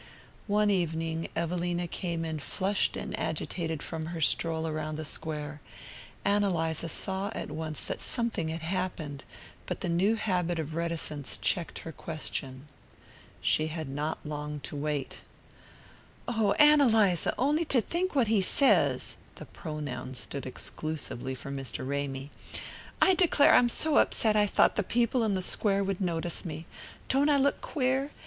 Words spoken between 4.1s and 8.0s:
stroll around the Square. Ann Eliza saw at once